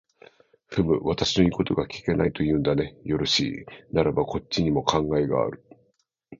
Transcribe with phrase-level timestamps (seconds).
[0.65, 2.97] ふむ、私の言うことが聞けないと言うんだね。
[3.03, 5.63] よろしい、ならばこっちにも考えがある。